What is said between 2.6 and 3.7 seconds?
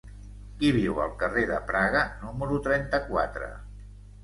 trenta-quatre?